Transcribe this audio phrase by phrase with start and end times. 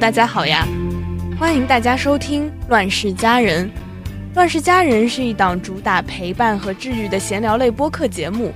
[0.00, 0.66] 大家好呀！
[1.38, 3.66] 欢迎大家收听《乱世佳人》。
[4.34, 8.50] 《乱世佳人》是一档主打陪伴和治愈的闲聊类播客节目，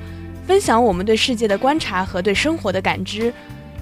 [0.46, 3.30] 分享我们对世界的观察和对生活的感知。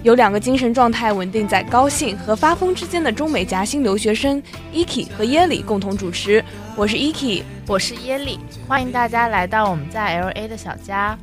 [0.03, 4.43] 有两个精神状态稳定在高兴和发疯之间的中美夹心留学生
[4.75, 6.45] Eki 和耶里共同主持。
[6.75, 11.17] 我是 Eki，我是耶里，欢迎大家来到我们在 LA 的小家。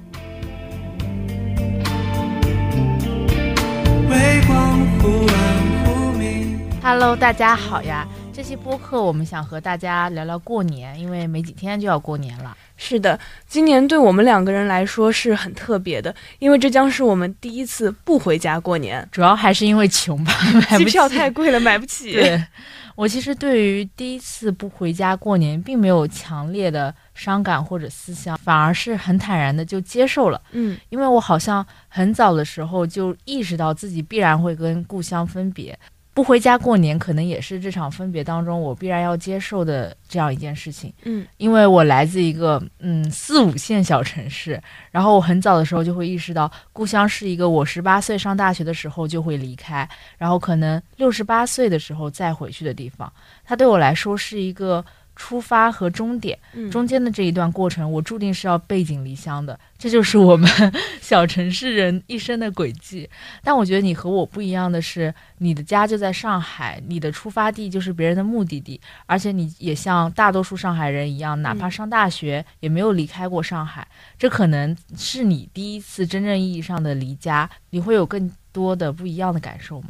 [6.91, 8.07] Hello，大家好呀！
[8.33, 12.57] 这期播客我们想和大家聊聊过年，因为没几天就要过年了。
[12.77, 19.07] 是的，今年对我们两个人来说是很特别的，因为这将是我们第一次不回家过年。
[19.11, 20.33] 主要还是因为穷吧，
[20.79, 22.11] 机票太贵了，买不起。
[22.11, 22.43] 对，
[22.95, 30.41] 我其实对于第一次不回家过年，并没有强烈的伤感或者思乡，反而是很坦然的就接受了。
[30.53, 35.77] 嗯，因为我好像很早的时候就意识到自己必然会跟故乡分别。
[36.19, 40.93] 不回家过年，可能也是这场分别当中我必然要接受的这样一件事情。
[41.03, 53.09] 嗯，因为我来自一个嗯四五线小城市，然后我很早的时候就会意识到，故乡是一个我十八岁上大学的时候就会离开，然后可能六十八岁的时候再回去的地方。
[53.45, 54.83] 它对我来说是一个。
[55.19, 56.39] 出发和终点
[56.71, 60.49] 中间的这一段过程，我注定是要背井离乡的，这就是我们
[61.01, 63.07] 小城市人一生的轨迹。
[63.43, 73.85] 但我觉得你和我不一样的是，你的家就在上海，你的出发地就是别人的目的地，而且你也像大多数上海人一样，哪怕上大学也没有离开过上海。
[74.17, 79.89] 这可能是你第一次真正意义上的离家，你会有更多的不一样的感受吗？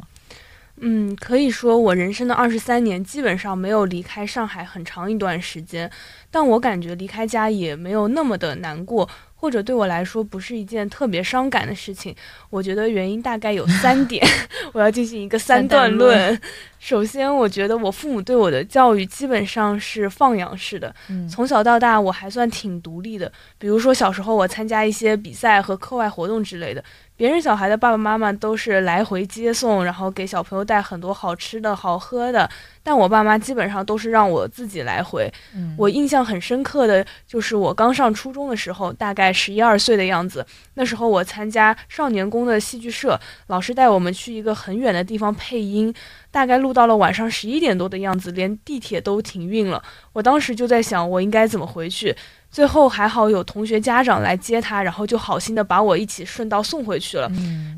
[0.82, 5.90] 嗯，可以说我人生的二十三年基本上没有离开上海很长一段时间，
[6.30, 12.16] 但我感觉离开家也没有那么的难过，或者对我来说不是一件特别伤感的事情。
[12.48, 14.26] 我觉得原因大概有三 点，
[14.72, 16.40] 我要进行一个三段论。
[16.78, 20.94] 首先，我觉得我父母对我的教育基本上是放养式的，
[21.28, 23.30] 从小到大我还算挺独立的。
[23.58, 26.82] 比如说小时候我参加一些比赛和课外活动之类的。
[27.20, 32.48] 别人小孩的爸爸妈妈都是来回接送，然后给小朋友带很多好吃的好喝的，
[32.82, 35.30] 但我爸妈基本上都是让我自己来回。
[35.76, 45.92] 我印象很深刻的就是我刚上初中的时候，大概十一二岁的样子，那时候我参加少年宫的戏剧社，老师带我们去一个很远的地方配音，
[46.30, 49.82] 大概录到了晚上十一点多的样子，连地铁都停运了。
[50.14, 52.16] 我当时就在想，我应该怎么回去。
[52.50, 57.30] 最后还好有同学家长来接他，然后就好心的把我一起顺道送回去了。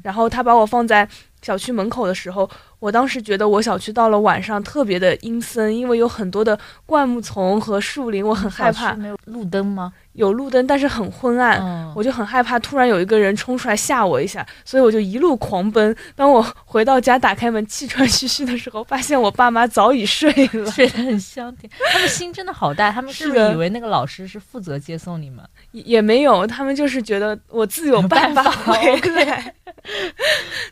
[0.02, 1.06] 然后他把我放在
[1.42, 2.48] 小区门口的时候。
[2.82, 8.92] 我当时觉得我小区到了晚上特别的阴森，因为有很多的灌木丛和树林，我很害怕。
[8.94, 9.92] 没有路灯吗？
[10.14, 15.96] 有路灯，但是很昏暗，我就很害怕突然有一个人冲出来吓我一下，所以我就一路狂奔。
[16.16, 21.70] 当我回到家打开门气喘吁吁的时候，发现我爸妈早已睡了， 睡得很香甜。
[21.92, 25.44] 他们心真的好大，他们是不是以为那个老师是负责接送你们？
[25.70, 29.54] 也也没有，他们就是觉得我自有办法 回来。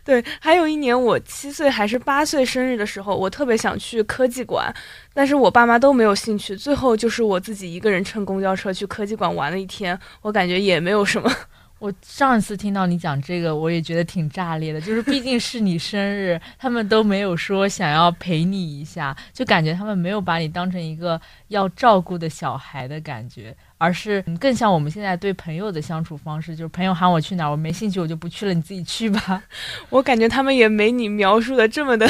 [0.04, 2.00] 对，还有一年我七岁还是。
[2.00, 4.74] 八岁生日的时候，我特别想去科技馆，
[5.12, 6.56] 但是我爸妈都没有兴趣。
[6.56, 11.30] 最后就是我自己一个人乘公交车去科技馆玩了一天，我感觉也没有什么。
[11.80, 14.78] 我上一次听到你讲这个，我也觉得挺炸裂的。
[14.78, 23.56] 就是毕竟是你生日，他们都没有说想要陪你一下，就感觉他们没有把你当成一个要照顾的小孩的感觉。
[23.80, 29.42] 而是更像我们现在对朋友的相处方式，就是朋友喊我去哪儿，我没兴趣，我就不去了，你自己去吧。
[29.88, 32.06] 我感觉他们也没你描述的这么的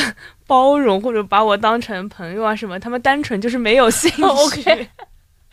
[0.49, 4.89] 包容，或者把我当成朋友啊什么，他们单纯就是没有兴趣。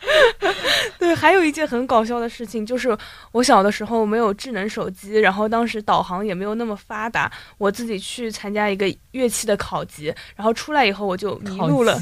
[1.00, 2.96] 对，还有一件很搞笑的事情，就是
[3.32, 11.98] 我小的时候没有智能手机，然后当时导航也没有那么发达，我自己去参加一个乐器的考级，然后出来以后我就迷路了。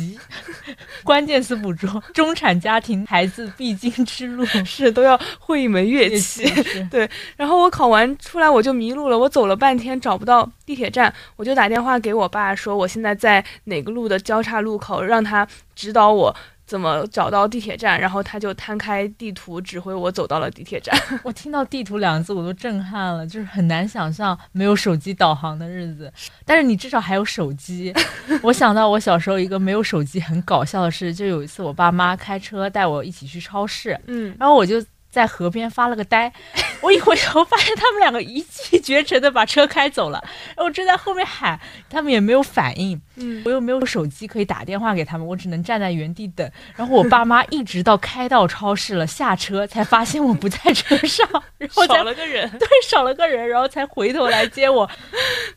[1.05, 6.45] 关键词捕捉：中产家庭孩子必经之路， 是都要会一门乐器。
[6.91, 16.35] 对，然后我考完出来我就迷路了，我走了半天找不到地铁站，我就打电话给我爸说我现在在哪个路的交叉路口，让他指导我。
[16.67, 17.99] 怎么找到地铁站？
[18.01, 20.95] 然后他就摊开地图，指挥我走到了地铁站。
[21.23, 26.13] 我听到“地图”两个字，我都震撼了，就是很难想象没有手机导航的日子。
[26.45, 27.95] 但是你至少还有手机。
[28.43, 34.85] 我想到我小时候一个没有手机很搞笑的事，就有一次我爸妈开车带我一起去超市，嗯，然后我就。
[35.09, 36.31] 在河边发了个呆，
[36.83, 41.59] 我一回头发现他们两个一骑绝尘的把车开走了，然后我正在后面喊，
[41.89, 46.51] 他们也没有反应，嗯，我又没有手机可以打电话给他们，我只能站在原地等。
[46.75, 51.29] 然后我爸妈一直到开到超市了下车，才发现我不在车上，
[51.59, 54.89] 然后少了个人，对，少了个人，然后才回头来接我，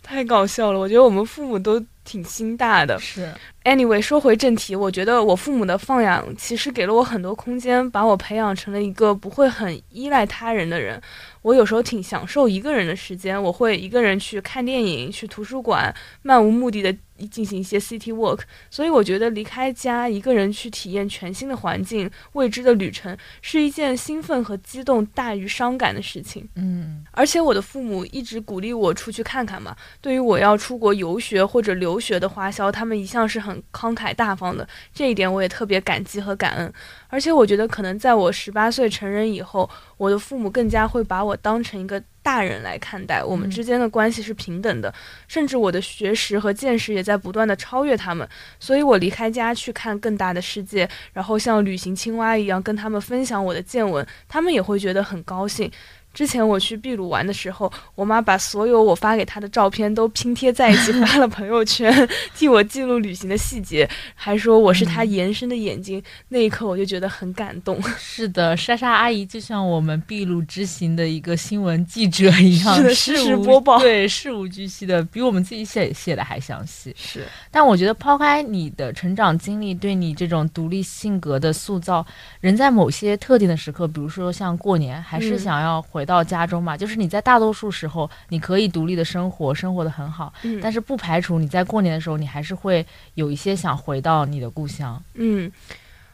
[0.02, 0.80] 太搞笑了。
[0.80, 1.84] 我觉得我们父母都。
[2.06, 2.98] 挺心大的。
[3.00, 3.32] 是。
[3.64, 11.00] Anyway，说回正题，我觉得我父母的放养其实给了我很多空间，把我培养成了一个不会很依赖他人的人。
[11.44, 16.92] 我有时候挺享受一个人的时间，我会一个人去看电影、去图书馆，漫无目的的
[17.28, 18.40] 进行一些 city walk。
[18.70, 26.48] 所以我觉得离开家，一个人去体验全新的环境、未知的旅程，是一件兴奋和激动大于伤感的事情。
[26.56, 29.76] 嗯，而且我的父母一直鼓励我出去看看嘛。
[30.02, 36.74] 对于我要出国游学或者留学的花销，他们一向是很慷慨大方的，这一点我也特别感激和感恩。
[37.10, 44.94] 而且我觉得，可能在我十八岁成人以后，我的父母更加会把我当成一个大人来看待，我们之间的关系是平等的，
[45.28, 48.28] 甚至我的学识和见识也在不断的超越他们。
[48.60, 55.72] 所以我离开家去看更大的世界，然后像旅行青蛙一样跟他们分享我的见闻，他们也会觉得很高兴。
[56.14, 61.94] 之前我去秘鲁玩的时候，我妈把所有我发给她的照片都拼贴在一起 发了朋友圈，
[62.36, 66.02] 替我记录旅行的细节，还说我是她延伸的眼睛。
[66.28, 67.80] 那一刻我就觉得很感动。
[67.98, 76.94] 是的，莎莎阿姨就像我们秘鲁之行的一个新闻记者一样，实时播报，对，事无巨细的，比我们自己写写的还详细。
[76.98, 82.06] 是，但我觉得抛开你的成长经历对你这种独立性格的塑造，
[82.42, 85.99] 人在某些特定的时刻，比如说像过年，还是想要回。
[86.00, 92.86] 回到家中嘛，就是你在大多数时候你可以独立的生活，生活的很好，嗯，但是不排除你在过年的时候，你还是会
[93.16, 95.52] 有一些想回到你的故乡，嗯，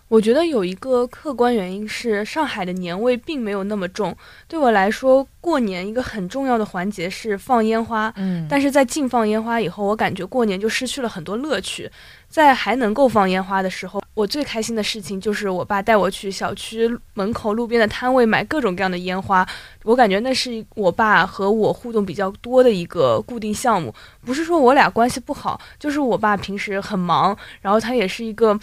[0.08, 4.18] 我觉得有一个客观原因是上海的年味并没有那么重，
[4.48, 11.92] 对我来说，过年一个很重要的环节是放烟花，嗯，但是在禁放烟花以后，我感觉过年就失去了很多乐趣，
[12.36, 14.04] 在还能够放烟花的时候。
[14.14, 19.46] 我最开心的事情就是我爸带我去小区门口路边的摊位买各种各样的烟花，
[19.84, 23.94] 我感觉那是我爸和我互动比较多的一个固定项目。
[24.26, 28.58] 不是说我俩关系不好，就是我爸平时很忙，然后他也是一个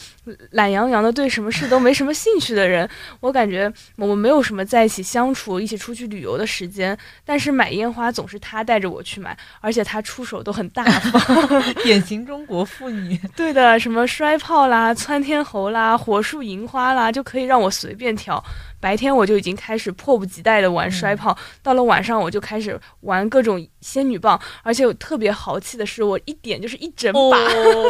[0.52, 2.88] 懒洋洋的，对什么事都没什么兴趣的人。
[3.20, 6.96] 我感觉我们没有什么在一起相处、一起出去旅游的时间。
[7.26, 13.20] 但是买烟花总是他带着我去买，而且他出手都很大方， 典型中国妇女。
[13.36, 15.42] 对的，什么摔炮啦、窜天。
[15.44, 18.42] 猴啦，火树银花啦，就可以让我随便挑。
[18.80, 27.36] 白天我就已经开始迫不及待的玩摔炮，到了晚上我就开始玩各种仙女棒，而且我特别豪气的是，我一点就是一整把。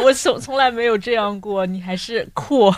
[0.03, 2.73] 我从从来没有这样过，你还是酷。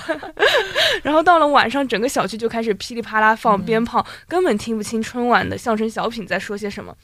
[1.01, 6.95] 然后到了晚上，整个小区就开始噼里啪啦放鞭炮，根本听不清春晚的相声小品在说些什么。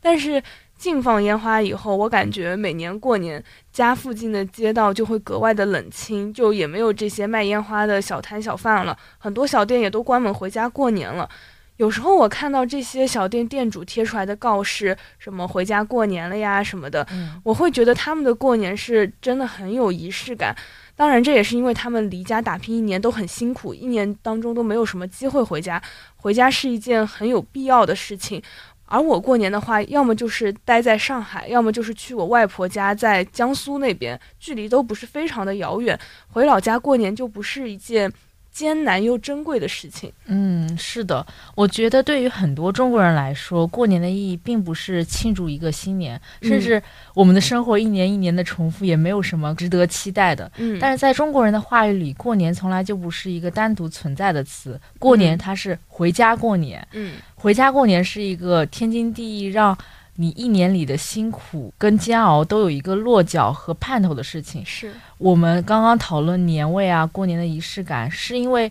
[0.00, 0.42] 但是。
[0.80, 11.28] 禁放烟花以后，我感觉每年过年家附近的街道就会格外的冷清，就也没有这些卖烟花的小摊小贩了，很多小店也都关门回家过年了。
[11.76, 17.06] 有时候我看到这些小店店主贴出来的告示，什么回家过年了呀什么的，
[17.42, 20.56] 我会觉得他们的过年是真的很有仪式感。
[20.94, 25.80] 当然，这也是因为他们离家打拼一年都很辛苦，一年当中都没有什么机会回家，
[26.16, 28.42] 回家是一件很有必要的事情。
[28.90, 35.96] 而我过年的话，要么就是待在上海，要么就是去我外婆家，在江苏那边，距离都不是非常的遥远。
[36.28, 38.12] 回老家过年就不是一件。
[38.52, 40.12] 艰难又珍贵的事情。
[40.26, 46.82] 嗯，是的，我觉得对于很多中国人来说，过年的意义并不是庆祝一个新年，甚至
[47.14, 50.50] 我们的生活一年一年的重复，也没有什么值得期待的。
[50.56, 56.86] 嗯，但是在中国人的话语里，过年从来就不是一个单独存在的词，过年它是回家过年。
[56.92, 59.76] 嗯，回家过年是一个天经地义让。
[60.20, 64.62] 你一年里的辛苦跟煎熬都有一个落脚和盼头的事情。
[64.66, 68.70] 是我们刚刚讨论年味啊，过年的仪式感，是因为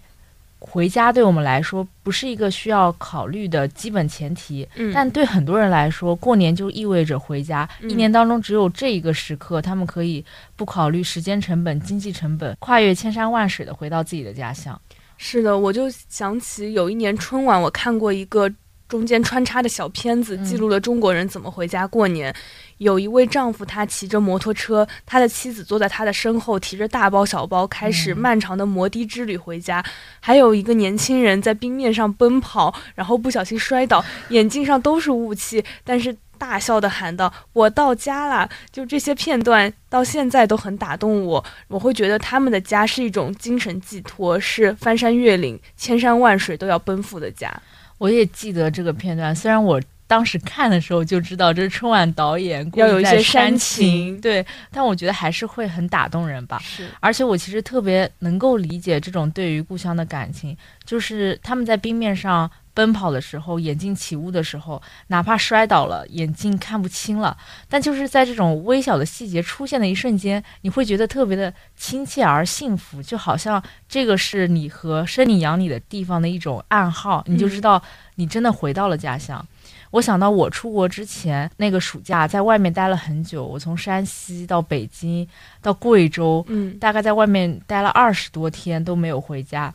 [0.60, 4.68] 回家对我们来说不是一个需要考虑的基本前提。
[4.76, 7.68] 嗯，但对很多人来说，过年就意味着回家。
[7.82, 10.24] 一年当中只有这一个时刻，他们可以
[10.56, 14.80] 不考虑时间成本、经济成本，跨越千山万水的回到自己的家乡。
[15.18, 18.48] 是的，我就想起有一年春晚，我看过一个。
[18.90, 22.36] 中间穿插的小片子记录了中国人怎么回家过年。
[22.80, 29.84] 有一位丈夫，他骑着摩托车，他的妻子坐在他的身后，提着大包小包，开始漫长的摩的之旅回家。
[30.20, 41.44] 还有一个年轻人在冰面上奔跑，然后不小心摔倒，眼镜上都是雾气，但是大笑的喊道：“我到家了！”就这些片段到现在都很打动我。
[41.68, 47.54] 我会觉得他们的家是一种精神寄托，是翻山越岭、千山万水都要奔赴的家。
[48.00, 56.60] 我也记得这个片段，虽然我当时看的时候就知道这是春晚导演要有一些煽情，对，但我觉得还是会很打动人吧。
[56.64, 62.50] 是，而且我其实特别能够理解这种对于故乡的感情，就是他们在冰面上。
[62.72, 67.36] 奔跑的时候，眼镜起雾的时候，哪怕摔倒了，眼镜看不清了，
[67.68, 77.84] 但就是在这种微小的细节出现的一瞬间，你会觉得特别的亲切而幸福，就好像这个是你和生你养你的地方的一种暗号，你就知道
[78.16, 79.46] 你真的回到了家乡。
[79.92, 85.28] 我想到我出国之前那个暑假，在外面待了很久，我从山西到北京
[85.62, 89.74] 到贵州，嗯，大概在外面待了二十多天都没有回家。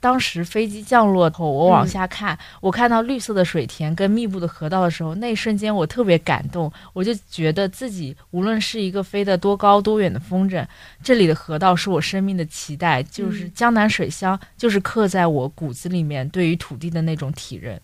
[0.00, 10.62] 当时飞机降落后，我往下看，我看到绿色的水田跟密布的河道的时候，那一瞬间我特别感动，我就觉得自己无论是一个飞得多高多远的风筝，
[11.02, 17.80] 这里的河道是我生命的期待，就是江南水乡，就是刻在我骨子里面对于土地的那种体认。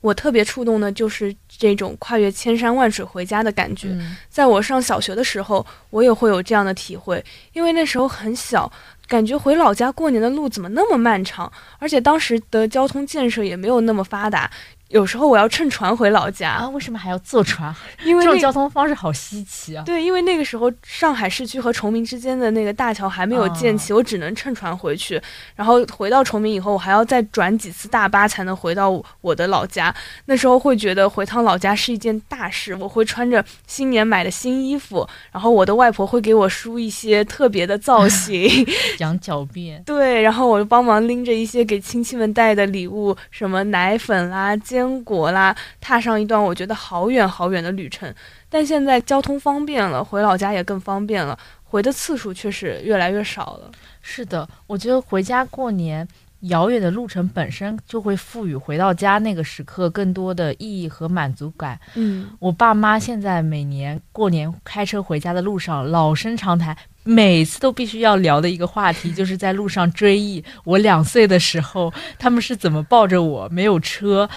[0.00, 3.96] 我特别触动的就是这种跨越千山万水回家的感觉。
[4.28, 8.70] 在我上小学的时候，我也会有这样的体会，因为那时候很小。
[9.06, 11.52] 感觉回老家过年的路怎么那么漫长？
[11.80, 14.48] 而且当时的交通建设也没有那么发达。
[14.90, 16.68] 有时候我要乘船回老家啊？
[16.70, 17.72] 为什么还要坐船？
[18.04, 19.84] 因为这种交通方式好稀奇啊！
[19.86, 25.20] 对，因为那个时候上海市区和崇明之间的那个大桥还没有建起，我只能乘船回去。
[25.54, 29.94] 然后回到崇明以后，我还要再转几次大巴才能回到我的老家。
[30.24, 32.74] 那时候会觉得回趟老家是一件大事。
[32.74, 38.66] 我会穿着新年买的新衣服，然后我的外婆会给我梳一些特别的造型，
[38.98, 39.80] 羊角辫。
[39.84, 44.79] 对，然后我就帮忙拎着一些给亲戚们带的礼物，什么奶粉啦、煎。
[44.80, 48.12] 坚果啦，踏上一段我觉得好远好远的旅程。
[48.48, 53.70] 但现在交通方便了，回老家也更方便了，回的次数却是越来越少了。
[54.00, 56.08] 是的，我觉得回家过年，
[56.40, 61.78] 遥远的路程本身就会赋予回到家那个时刻更多的意义和满足感。
[61.94, 66.74] 嗯，我爸妈现在每年过年开车回家的路上，老生常谈。
[67.02, 74.28] 每次都必须要聊的一个话题，就是在路上追忆我两岁的时候，他们是怎么抱着我，没有车，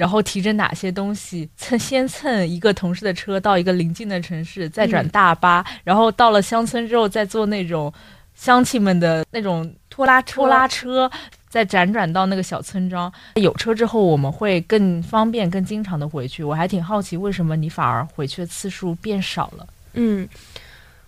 [0.00, 7.92] 然后提着哪些东西，蹭先蹭一个同事的车到一个邻近的城市，再转大巴，然后到了乡村之后，再坐那种
[8.34, 11.10] 乡亲们的那种拖拉拖拉车，
[11.50, 13.12] 再辗转到那个小村庄。
[13.34, 16.42] 有车之后，我们会更方便、更经常的回去。
[16.42, 19.66] 我还挺好奇，为什么你反而回去的次数变少了？
[19.92, 20.26] 嗯。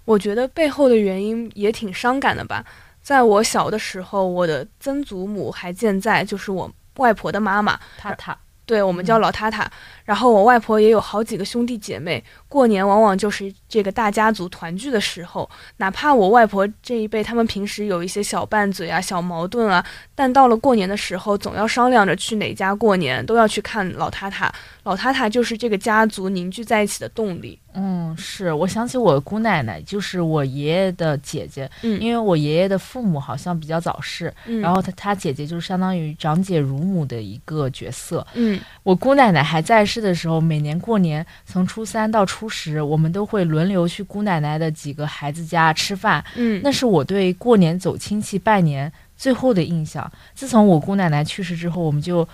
[0.05, 2.63] 我觉得背后的原因也挺伤感的吧。
[3.03, 8.37] 在我小的时候，我的曾祖母还健在，就是我外婆的妈妈，塔塔，
[8.73, 9.71] 对我们叫老塔塔。
[10.05, 15.49] 然后我外婆也有好几个兄弟姐妹，过年往往就是这个大家族团聚的时候。
[15.77, 24.53] 哪怕我外婆这一辈，他们平时有一些小拌嘴啊、小矛盾啊，但到了过年的时候，总要商量着去哪家过年，都要去看老太太。
[24.85, 27.57] 老太太就是这个家族凝聚在一起的动力。
[27.75, 31.71] 嗯，是，我想起我姑奶奶，就是我爷爷的姐姐。
[31.83, 38.27] 嗯，因为我爷爷的父母好像比较早逝，然后他他姐姐就是相当于长姐如母的一个角色。
[38.35, 46.25] 嗯，我姑奶奶还在世的时候，每年过年从初三到初十，我们都会轮流去姑奶奶的几个孩子家吃饭。
[46.37, 50.11] 嗯，那是我对过年走亲戚拜年最后的印象。
[50.35, 52.27] 自从我姑奶奶去世之后，我们就。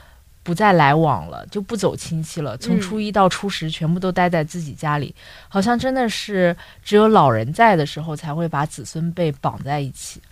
[0.44, 2.56] 不再来往了，就不走亲戚了。
[2.56, 5.14] 从初一到初十，全部都待在自己家里，
[5.46, 10.22] 好像真的是只有老人在的时候，才会把子孙辈绑在一起。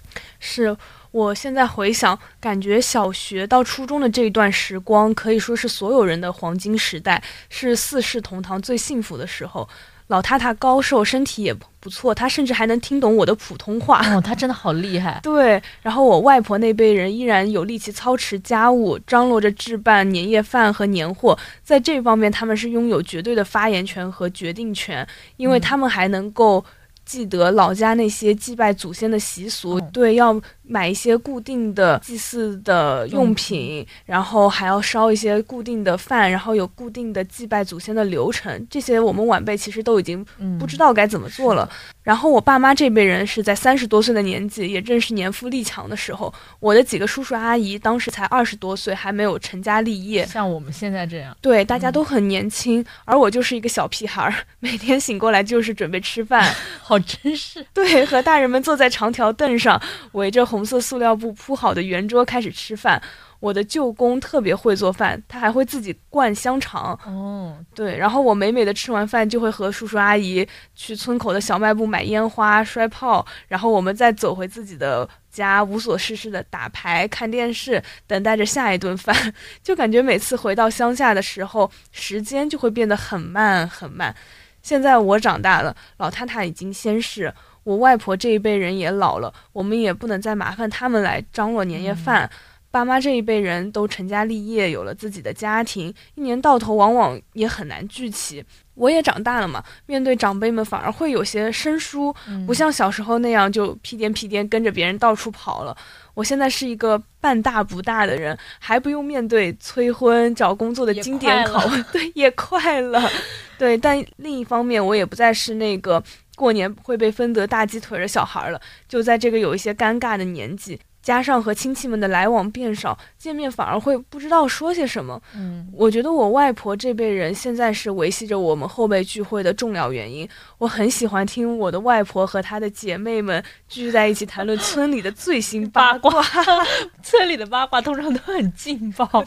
[0.41, 0.75] 是
[1.17, 9.67] 我现在回想，感觉小学到初中的这一段时光，可以说是所有人的黄金时代，是四世同堂最幸福的时候。
[10.09, 14.07] 老太太高寿，身体也不错，她甚至还能听懂我的普通话。
[14.15, 15.19] 哦，她真的好厉害。
[15.23, 25.05] 对，然后我外婆那辈人依然有力气操持家务，张罗着置办年夜饭和年货，在这方面他们是拥有绝对的发言权和决定权，
[25.39, 26.65] 因为他们还能够
[27.05, 29.81] 记得老家那些祭拜祖先的习俗。
[29.93, 30.39] 对，要。
[30.69, 38.67] 买一些固定的祭祀的用品，然后还要烧一些固定的饭，然后有固定的祭拜祖先的流程。
[38.69, 40.25] 这些我们晚辈其实都已经
[40.59, 41.69] 不知道该怎么做了。
[42.03, 46.33] 然后我爸妈这辈人是在三十多岁的年纪，也正是年富力强的时候。
[46.61, 51.37] 我的几个叔叔阿姨当时才二十多岁，还没有成家立业，像我们现在这样。
[51.41, 57.65] 对，大家都很年轻，而我就是一个小屁孩儿，每天醒过来就是准备吃饭， 好真是。
[57.73, 59.81] 对，和大人们坐在长条凳上，
[60.13, 60.56] 围着红。
[60.57, 62.99] 红色塑料布铺好的圆桌开始吃饭，
[63.41, 66.99] 我的舅公特别会做饭，他还会自己灌香肠。
[67.05, 79.15] 哦，对，然后我美美的吃完饭就会和叔叔阿姨去村口的小卖部买烟花、摔炮，然后我们再走回自己的家，无所事事的打牌、看电视，等待着下一顿饭。
[79.63, 84.17] 就感觉每次回到乡下的时候，时间就会变得很慢很慢。
[84.63, 87.31] 现在我长大了，老太太已经仙逝，
[87.67, 92.31] 我外婆这一辈人也老了，我们也不能再麻烦他们来张罗年夜饭。
[92.71, 98.45] 爸妈这一辈人都成家立业，有了自己的家庭，一年到头往往也很难聚齐。
[98.75, 102.15] 我也长大了嘛，面对长辈们反而会有些生疏，
[102.47, 105.77] 不像小时候那样就屁颠屁颠跟着别人到处跑了。
[106.15, 113.11] 我现在是一个半大不大的人，还不用面对催婚、找工作的经典拷问， 对，也快了。
[113.59, 116.03] 对，但另一方面，我也不再是那个
[116.37, 118.61] 过年会被分得大鸡腿的小孩了。
[118.89, 120.79] 就在这个有一些尴尬的年纪。
[121.07, 125.23] 加上和亲戚们的来往变少，见面反而会不知道说些什么。
[125.37, 130.29] 嗯，我觉得我外婆这辈人现在是维系着我们后辈聚会的重要原因。
[130.59, 136.21] 我很喜欢听我的外婆和她的姐妹们聚在一起谈论村里的最新八卦。
[137.05, 139.09] 村里的八卦通常都很劲爆，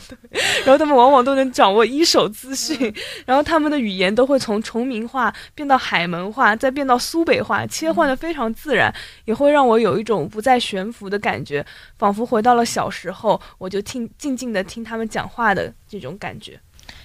[0.65, 2.93] 然后他们往往都能掌握一手资讯，
[3.25, 8.93] 然后他们的语言都会从崇明话变到海门话，再变到苏北话，切换的非常自然，
[9.23, 11.65] 也会让我有一种不再悬浮的感觉。
[11.97, 16.59] 仿佛回到了小时候，我就听静静的听他们讲话的这种感觉。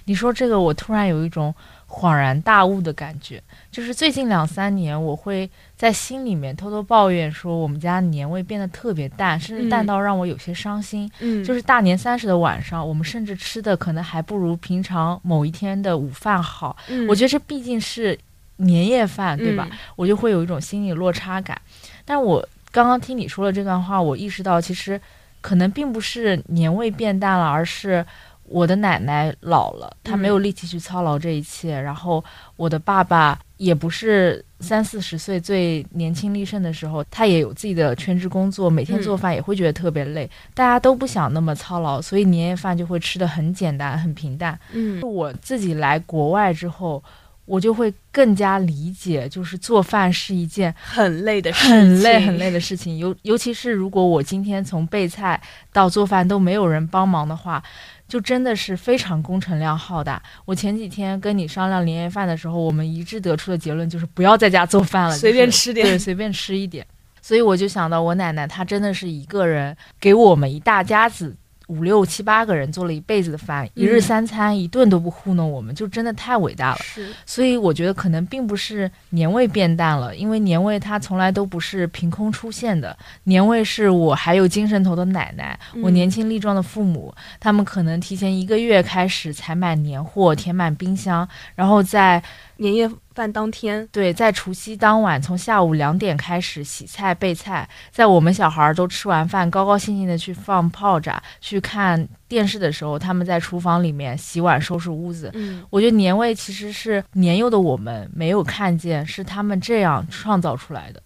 [0.07, 1.55] 你说这个，我突然有一种
[1.89, 3.43] 恍然大悟的感觉。
[3.71, 11.11] 就是最近两三年，我会在心里面偷偷抱怨说，我们家年味变得特别淡，甚至淡到让我有些伤心。
[11.21, 16.77] 嗯，就是大年三十的晚上，我们甚至吃的可能还不如平常某一天的午饭好。
[16.89, 18.19] 嗯，我觉得这毕竟是
[18.57, 19.69] 年夜饭，对吧？
[19.97, 21.61] 我就会有一种心理落差感。
[22.07, 22.47] 但我。
[22.75, 25.01] 刚刚听你说了这段话，我意识到其实
[25.41, 28.05] 可能并不是年味变淡了，而是
[28.47, 31.81] 我的奶奶老了，她没有力气去操劳这一切。
[31.81, 32.25] 然后
[32.57, 40.29] 我的爸爸也不是三四十岁最年轻力盛的时候，他也有自己的全职工作，每天做饭也会觉得特别累。
[40.53, 44.59] 大家都不想那么操劳，所以年夜饭就会吃的很简单、很平淡。
[44.73, 47.01] 嗯，我自己来国外之后。
[47.47, 52.97] 我就会更加理解，就是做饭是一件很累的、事很累、很累的事情。
[52.97, 55.41] 尤尤其是如果我今天从备菜
[55.73, 57.63] 到做饭都没有人帮忙的话，
[58.09, 60.23] 就真的是非常工程量浩大。
[60.45, 66.87] 我前几天跟你商量年夜饭的时候，我们一致得出的结论就是不要在家做饭了，随便吃点，对，随便吃一点。
[67.21, 71.35] 所以我就想到我奶奶，她真的是一个人给我们一大家子。
[71.69, 76.79] 五六七八个人做了一辈子的饭，一日三餐一顿都不糊弄我们，就真的太伟大了。
[76.83, 82.97] 是，所以我觉得可能并不是年味变淡了，因为年味它从来都不是凭空出现的。
[83.25, 92.23] 年味是我还有精神头的奶奶，我年轻力壮的父母，他们可能提前一个月开始采买年货，填满冰箱，然后在。
[92.59, 105.31] 年夜饭当天，对，在除夕当晚，从下午两点开始洗菜备菜，在我们小孩都吃完饭，高高兴兴的去放炮仗、去看电视的时候，他们在厨房里面洗碗、收拾屋子。
[105.35, 111.01] 嗯，我觉得年味其实是年幼的我们没有看见，是他们这样创造出来的。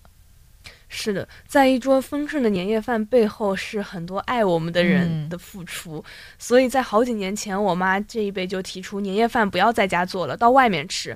[0.90, 6.02] 是的，在一桌丰盛的年夜饭背后，是很多爱我们的人的付出。
[6.38, 11.14] 所以在好几年前，我妈这一辈就提出年夜饭不要在家做了，到外面吃。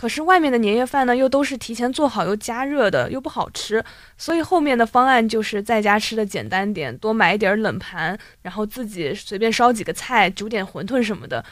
[0.00, 3.84] 可是外面的年夜饭呢，又都是提前做好又加热的，又不好吃。
[4.16, 11.44] 所以后面的方案就是在家吃的简单点，多买一点冷盘，然后自己随便烧几个菜，煮点馄饨什么的。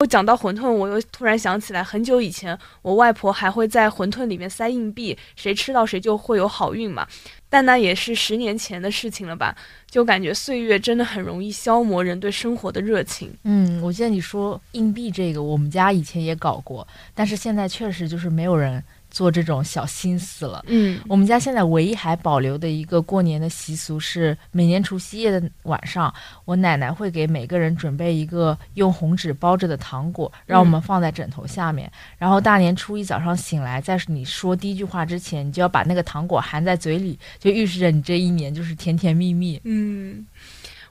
[0.00, 7.06] 我讲到馄饨，我又突然想起来，很久以前，我外婆还会在馄饨里面塞硬币，谁吃到谁就会有好运嘛。
[7.50, 9.54] 但那也是十年前的事情了吧？
[9.90, 13.30] 就感觉岁月真的很容易消磨人对生活的热情。
[13.44, 18.82] 嗯，我记得你说硬币这个，我们家以前也搞过，但是现在确实就是没有人。
[19.10, 20.64] 做这种小心思了。
[20.68, 26.12] 嗯，我们家现在唯一还保留的一个过年的习俗是，每年除夕夜的晚上，
[26.44, 31.90] 我奶奶会给每个人准备一个用红纸包着的糖果，让我们放在枕头下面。
[32.16, 39.60] 然后大年初一早上醒来，在你说第一句话之前，你就要把那个糖果含在嘴里，就预示着你这一年就是甜甜蜜蜜。
[39.64, 40.24] 嗯。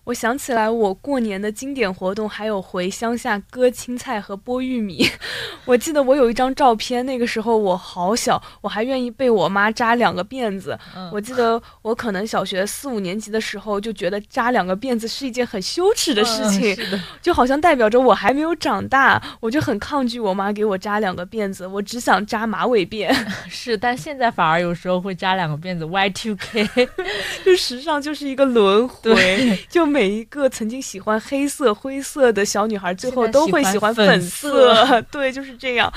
[0.09, 5.07] 我想起来，我过年的经典活动还有回乡下割青菜和剥玉米。
[5.65, 10.75] 我记得我有一张照片，那个时候我好小，我还愿意被我妈扎两个辫子。
[11.11, 16.75] 我记得我可能小学四五年级的时候就觉得扎两个辫子是一件很羞耻的事情，
[17.21, 23.15] 就好像代表着我还没有长大，我就很抗拒我妈给我扎两个辫子，我只想扎马尾辫。
[23.47, 26.67] 是，但现在反而有时候会扎两个辫子 Y two K，
[27.45, 29.87] 就时尚就是一个轮回，就。
[29.98, 35.01] 每一个曾经喜欢黑色、灰色的小女孩，最后都会喜欢粉色。
[35.11, 35.91] 对，就是这样。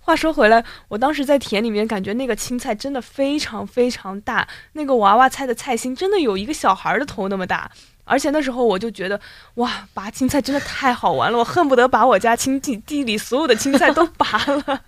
[0.00, 7.70] 话说回来，我当时在田里面，感觉那个青菜真的非常非常大，那个娃娃菜的菜心真的有一个小孩的头那么大。
[8.04, 9.20] 而且那时候我就觉得，
[9.56, 14.80] 哇，拔青菜真的太好玩了，我恨不得把我家亲戚地里所有的青菜都拔了。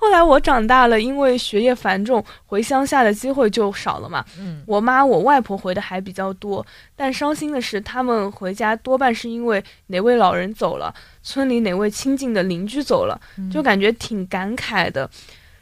[0.00, 4.24] 后来我长大了，因为学业繁重，回乡下的机会就少了嘛。
[4.38, 15.10] 嗯，我妈、我外婆回的还比较多，但伤心的是，他们回家多半是因为哪位老人走了，村里哪位亲近的邻居走了，就感觉挺感慨的。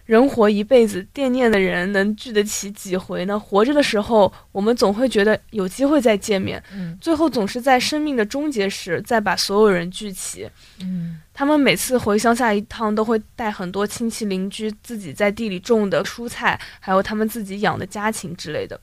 [0.05, 3.37] 人活一辈子，惦念的人能聚得起几回呢？
[3.37, 10.49] 活着的时候，我们总会觉得有机会再见面，嗯，最后总是在生命的终结时再把所有人聚齐。
[10.81, 18.81] 嗯，他们每次回乡下一趟，都会带很多亲戚邻居自己在地里种的蔬菜，还有他们自己养的家禽之类的。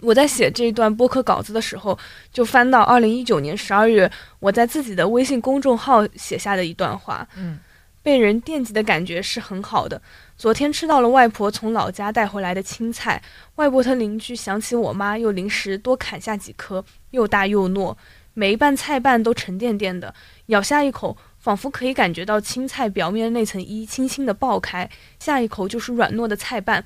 [0.00, 1.98] 我在写这一段播客稿子的时候，
[2.30, 7.26] 就翻到二零一九年十二月，我在自己的微信公众号写下的一段话。
[7.36, 7.58] 嗯，
[8.02, 10.02] 被人惦记的感觉是很好的。
[10.36, 13.22] 昨天吃到了外婆从老家带回来的青菜，
[13.54, 17.96] 外婆她邻居想起我妈，又临时多砍下几颗，又大又糯，
[18.34, 20.14] 每一瓣菜瓣都沉甸甸的，
[20.46, 26.84] 咬下一口，仿佛可以感觉到青菜表面那层衣轻轻地爆开，下一口就是软糯的菜瓣。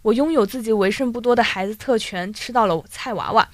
[0.00, 3.46] 我拥有自己为数不多的孩子特权，吃到了菜娃娃。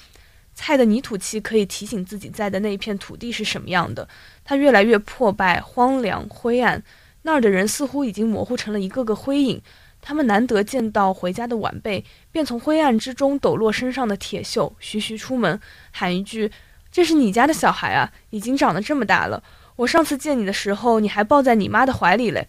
[0.54, 4.08] 菜的泥土气可以提醒自己在的那一片土地是什么样的，
[4.44, 6.80] 它越来越破败、荒凉、灰暗。
[7.22, 9.60] 那儿的人似乎已经模糊成了一个个灰影，
[10.00, 16.50] 他们难得见到回家的晚辈，便从灰暗之中抖落身上的铁锈，徐徐出门，喊一句
[16.92, 19.42] ：“这是你家的小孩啊，已经长得这么大了。
[19.78, 22.46] 我上次见你的时候，你还抱在你妈的怀里嘞。”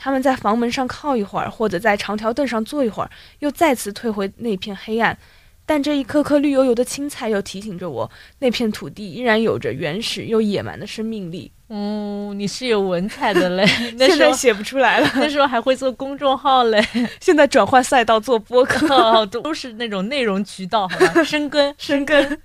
[0.00, 5.18] 他们在房门上靠一会儿，或者在长条凳上坐一会儿，又再次退回那片黑暗。
[5.66, 11.50] 但这一颗颗绿油油的青菜又提醒着我，那片土地依然有着原始又野蛮的生命力。
[11.68, 13.66] 嗯，你是有文采的嘞，
[13.98, 15.10] 现在写不出来了。
[15.16, 16.82] 那时候还会做公众号嘞，
[17.20, 21.22] 现在转换赛道做播客，都都是那种内容渠道，好吧？
[21.24, 22.40] 生根，生根。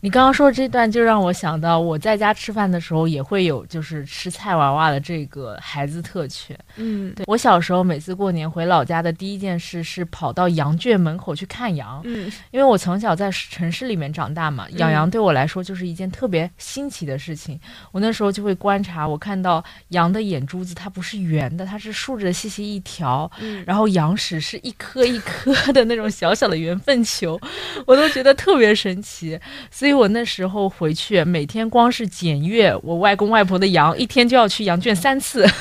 [0.00, 6.56] 你刚刚说的这段就让我想到，我在家吃饭的时候也会有就是吃菜娃娃的这个孩子特权。
[6.76, 12.00] 嗯，对我小时候每次过年回老家的第一件事是跑到羊圈门口去看羊。
[12.04, 17.58] 嗯，因为我从小在城市里面长大嘛，养羊对我来说就是一件特别新奇的事情。
[17.90, 27.40] 我那时候就会观察，我看到羊的眼珠子它不是圆的，它是竖着细细一条，嗯，然后羊屎是一颗一颗的那种小小的圆粪球，
[27.86, 29.38] 我都觉得特别神奇。
[29.70, 35.46] 所以我那时候回去，每天光是检阅我外公外婆的羊，一天就要去羊圈三次。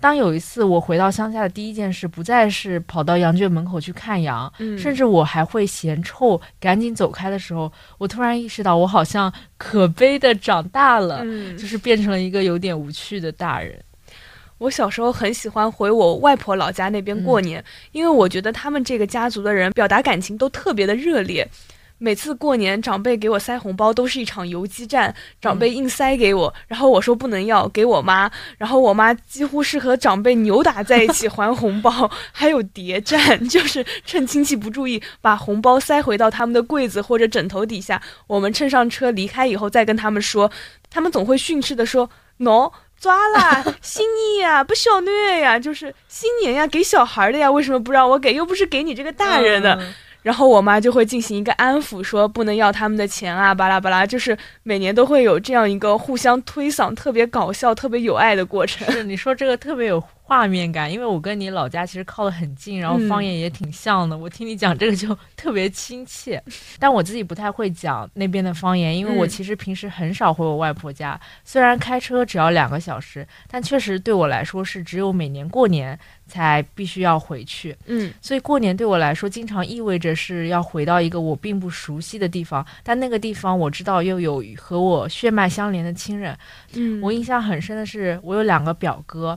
[0.00, 13.78] 当有一次我回到乡下的第一件事，不再是跑到羊圈门口去看羊，嗯甚至我还会嫌臭，赶紧走开的时候，我突然意识到，我好像可悲的长大了，嗯就是变成了一个有点无趣的大人。
[14.56, 21.46] 我小时候很喜欢回我外婆老家那边嗯过年，因为我觉得他们这个家族的人表达感情都特别的热烈。
[22.02, 40.50] 每次过年，长辈给我塞红包都是一场游击战，长辈硬塞给我，然后我说不能要，给我妈，然后我妈几乎是和长辈扭打在一起还红包， 还有谍战， 就是趁亲戚不注意，把红包塞回到他们的柜子或者枕头底下，我们乘上车离开以后再跟他们说，
[40.90, 42.08] 他们总会训斥的说
[42.38, 42.72] 喏。
[42.98, 48.34] 抓啦，心意呀，不晓得呀，就是新年呀，给小孩的呀，为什么不让我给？
[48.34, 49.74] 又不是给你这个大人的。
[49.80, 58.90] 嗯然后我妈就会进行一个安抚，说不能要他们的钱啊，巴拉巴拉，就是每年都会有这样一个互相推搡、特别搞笑、特别有爱的过程。
[58.92, 64.16] 是你说这个特别有画面感，因为我跟你老家其实靠得很近，然后方言也挺像的。
[64.16, 66.40] 我听你讲这个就 特别亲切，
[66.78, 71.20] 但我自己不太会讲那边的方言，因为我嗯其实平时很少回我外婆家。
[71.44, 77.76] 虽然开车只要两个小时，但确实对我来说是只有每年过年才必须要回去。
[77.86, 86.38] 嗯所以过年对我来说，经常意味着是要回到一个我并不熟悉的地方，但那个地方我知道又有和我血脉相连的亲人。
[86.74, 89.36] 嗯，我印象很深的是，我有两个表哥，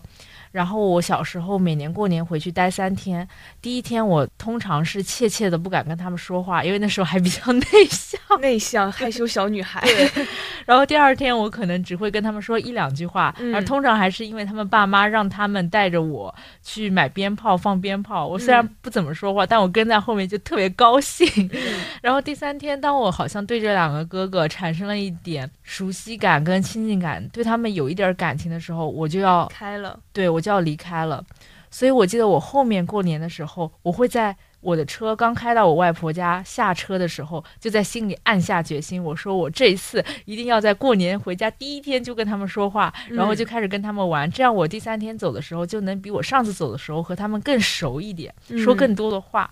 [0.54, 3.28] 然后我小时候每年过年回去待三天，
[3.60, 8.22] 第一天我通常是怯怯的不敢跟他们说话，因为那时候还比较 内向。
[8.40, 9.84] 内向害羞小女孩。
[10.66, 18.28] 然后第二天我可能只会跟他们说一两句话，嗯而通常还是因为他们爸妈让他们带着我去买鞭炮放鞭炮。
[18.28, 21.28] 我虽然嗯不怎么说话，但我跟在后面就特别高兴。
[21.52, 30.00] 嗯 然后第三天，当我好像对这两个哥哥产生了一点熟悉感跟亲近感，对他们有一点感情的时候，我就要开了。
[30.12, 31.24] 对我就要离开了。
[31.72, 48.32] 所以我记得我后面过年的时候，我会在我的车刚开到我外婆家，下车的时候就在心里暗下决心，我说我这一次一定要在过年回家第一天就跟他们说话，然后就开始跟他们玩，这样我第三天走的时候就能比我上次走的时候和他们更熟一点，
[48.64, 49.50] 说更多的话。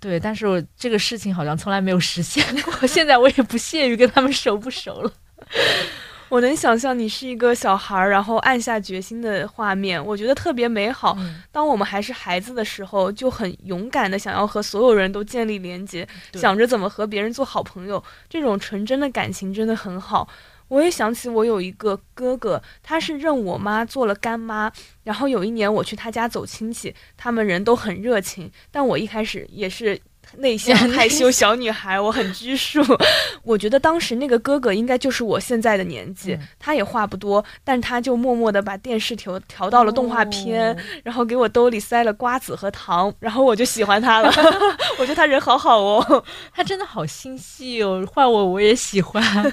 [0.00, 5.12] 对，但是这个事情好像从来没有实现过， 现在我也不屑于跟他们熟不熟了。
[6.28, 11.16] 我能想象你是一个小孩儿，然后暗下决心的画面，我觉得特别美好。
[11.50, 20.28] 当我们还是孩子的时候，就很勇敢的想要和所有人都建立连接，想着怎么和别人做好朋友，这种纯真的感情真的很好。
[20.68, 24.70] 我也想起我有一个哥哥，他是认我妈做了干妈，
[25.04, 29.98] 然后有一年我去他家走亲戚，他们人都很热情，但我一开始也是。
[30.36, 32.80] 内向 害羞小女孩，我很拘束。
[33.42, 44.30] 我觉得当时那个哥哥应该就是我现在的年纪，他也话不多，但他就默默的把电视调调到了动画片，然后给我兜里塞了瓜子和糖，然后我就喜欢他了。
[44.98, 49.52] 我觉得他人好好哦，他真的好心细哦，换我我也喜欢。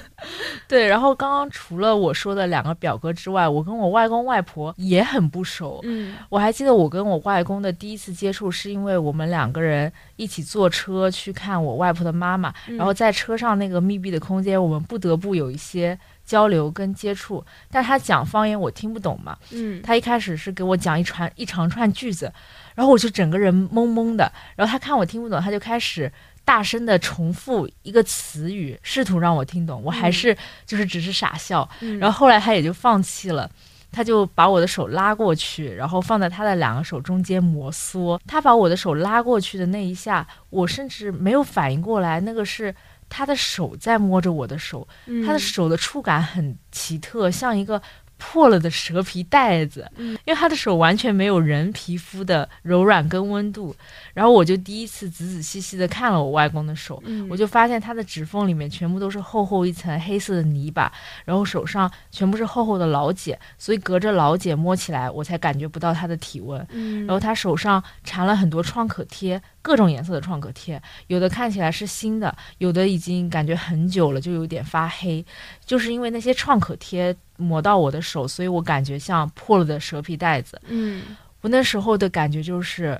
[0.68, 5.80] 对，然后刚刚除了我说的两个表哥之外，我跟我外公外婆也很不熟。
[5.84, 10.76] 嗯，我还记得我跟我外公的第一次接触，是因为我们两个人一起坐。
[10.76, 17.42] 车去看我外婆的妈妈，然后在车上那个密闭的空间，我们不得不有一些交流跟接触。
[17.70, 22.30] 但是他讲方言我听不懂嘛，嗯，他一开始是给我讲一串一长串句子，
[22.74, 24.30] 然后我就整个人懵懵的。
[24.54, 26.12] 然后他看我听不懂，他就开始
[26.44, 29.82] 大声的重复一个词语，试图让我听懂。
[29.82, 31.68] 我还是就是只是傻笑。
[31.98, 33.50] 然后后来他也就放弃了。
[33.90, 38.18] 他就把我的手拉过去，然后放在他的两个手中间摩挲。
[38.26, 42.74] 他把我的手拉过去的那一下，我甚至没有反应过来，那个是
[43.08, 44.86] 他的手在摸着我的手。
[45.26, 47.80] 他的手的触感很奇特，像一个。
[48.18, 53.74] 破了的蛇皮袋子，因为他的手完全没有人皮肤的柔软跟温度，
[54.14, 60.90] 然后我就第一次仔仔细细的看了我外公的手，我就发现他的指缝里面全部都是厚厚一层黑色的泥巴，
[61.24, 66.66] 然后手上全部是厚厚的老茧，所以隔着老茧摸起来我才感觉不到他的体温，
[67.06, 69.40] 然后他手上缠了很多创可贴。
[69.62, 75.26] 各种颜色的创可贴，有的看起来是新的，有的已经感觉很久了，就有点发黑。
[75.66, 80.58] 就是因为那些创可贴抹到我的手，所以我感觉像破了的蛇皮袋子。
[80.68, 81.02] 嗯，
[81.42, 82.98] 我那时候的感觉就是，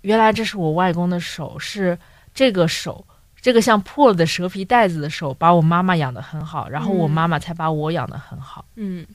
[0.00, 1.96] 原来这是我外公的手，是
[2.34, 3.04] 这个手，
[3.40, 8.64] 这个像破了的蛇皮袋子的手，把我妈妈养得很好，然后我妈妈才把我养得很好。
[8.74, 9.06] 嗯。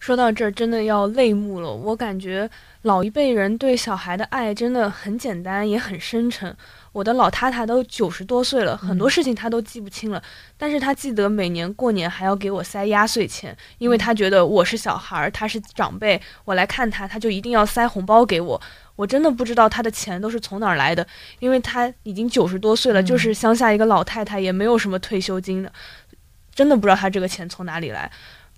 [0.00, 1.68] 说到这儿，真的要泪目了。
[1.74, 2.48] 我感觉
[2.82, 6.56] 老一辈人对小孩的爱真的很简单，也很深沉。
[6.92, 10.22] 我的老太太都九十多岁了，很多事情她都记不清了，
[10.56, 18.60] 但是她记得每年过年还要给我塞压岁钱，因为她觉得我是小孩儿，她是长辈，我来看她，她就一定要塞红包给我。
[18.96, 21.06] 我真的不知道她的钱都是从哪儿来的，
[21.38, 25.72] 因为她已经九十多岁了，就是乡下一个老太太，也没有什么退休金的，
[26.52, 28.10] 真的不知道她这个钱从哪里来。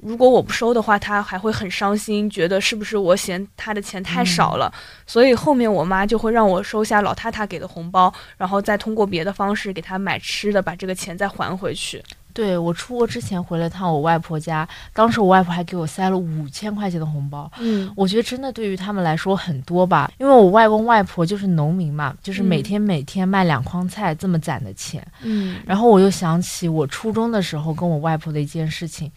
[0.02, 4.72] 如果我不收的话，他还会很伤心，觉得是不是我嫌他的钱太少了，
[5.06, 12.02] 所以后面我妈就会让我收下老太太给的红包，然后再通过别的方式给他买吃的，把这个钱再还回去。
[12.32, 17.50] 对我出国之前回了趟我外婆家，当时我外婆还给我塞了五千块钱的红包。
[17.58, 25.04] 嗯，我觉得真的对于他们来说很多吧，因为我外公外婆就是农民嘛，就是每天每天卖两筐菜这么攒的钱。
[25.22, 29.10] 嗯，然后我又想起我初中的时候跟我外婆的一件事情。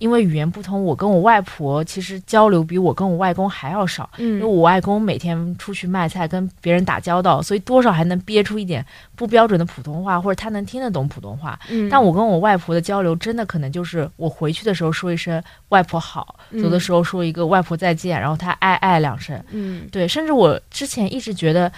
[0.00, 4.08] 因为语言不通，我跟我外婆其实交流比我跟我外公还要少。
[4.16, 8.84] 嗯，因为我外公每天出去卖菜，跟别人打交道，所以多少还能憋出一点
[9.14, 11.60] 不标准的普通话，或者他能听得懂普通话。
[11.68, 19.38] 嗯，但我跟我外婆的交流，真的可能就是我回去的时候说一声外婆好，走的时候说一个外婆再见，然后他爱爱两声。
[19.50, 21.70] 嗯，对，甚至我之前一直觉得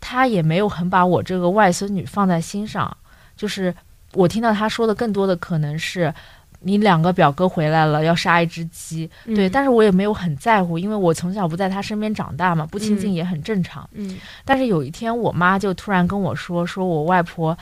[0.00, 2.96] 他也没有很把我这个外孙女放在心上，
[3.36, 3.72] 就是
[4.14, 6.12] 我听到他说的更多的可能是。
[6.60, 13.88] 你两个表哥回来了，要杀一只鸡，对，但是我也没有很在乎，因为我从小不在他身边长大嘛，不亲近也很正常。
[13.92, 17.56] 嗯，但是有一天，我妈就突然跟我说，说我外婆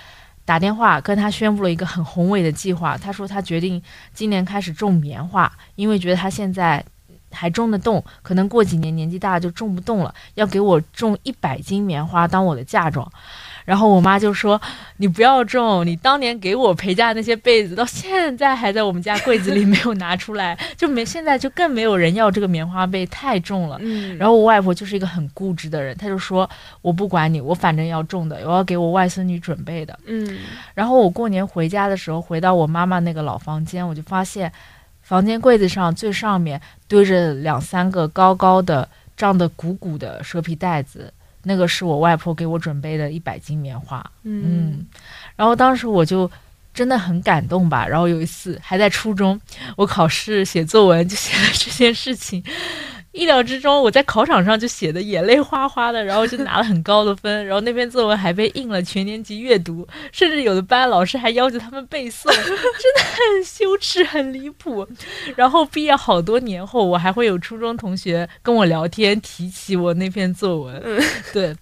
[0.46, 3.82] 打电话跟她宣布了一个很宏伟的计划，她说她决定
[4.14, 6.82] 今年开始种棉花，因为觉得她现在
[7.32, 13.06] 还种得动，可能过几年年纪大了就种不动了，要给我种一百斤棉花当我的嫁妆。
[13.66, 14.58] 然后我妈就说
[14.98, 23.76] ：“你不要种，你当年给我陪嫁那些被子，到现在还在我们家柜子里没有拿出来，就没现在就更没有人要这个棉花被，太重了。
[23.82, 24.16] ”嗯。
[24.16, 26.48] 然后我外婆就是一个很固执的人，她就说
[26.80, 30.38] ：“我不管你，我反正要种的，我要给我外孙女准备的。”嗯。
[30.72, 34.52] 然后我过年回家的时候，回到我妈妈那个老房间，我就发现，
[35.02, 41.12] 房间柜子上最上面堆着两三个高高的、胀得鼓鼓的蛇皮袋子。
[41.48, 44.04] 那个是我外婆给我准备的一百斤棉花。
[44.24, 44.84] 嗯
[45.36, 46.28] 然后当时我就
[46.74, 47.86] 真的很感动吧。
[47.86, 49.40] 然后有一次还在初中，
[49.76, 52.42] 我考试写作文就写了这件事情，
[53.16, 57.46] 意料之中，我在考场上就写的眼泪哗哗的，然后就拿了很高的分。
[57.46, 64.86] 然后那篇作文还被印了全年级阅读，甚至有的班老师还要求他们背诵， 真的很羞耻，很离谱。
[65.34, 70.80] 然后毕业好多年后，我还会有初中同学跟我聊天，提起我那篇作文。
[70.84, 71.02] 嗯
[71.32, 71.56] 对，